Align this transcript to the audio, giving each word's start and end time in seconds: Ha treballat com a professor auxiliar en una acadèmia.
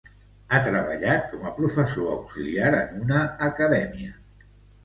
Ha 0.55 0.61
treballat 0.67 1.27
com 1.33 1.43
a 1.49 1.53
professor 1.59 2.09
auxiliar 2.15 2.73
en 2.79 2.99
una 3.05 3.21
acadèmia. 3.51 4.19